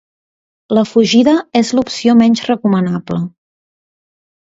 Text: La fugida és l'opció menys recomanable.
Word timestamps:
La 0.77 0.83
fugida 0.91 1.35
és 1.63 1.71
l'opció 1.81 2.17
menys 2.25 2.45
recomanable. 2.51 3.23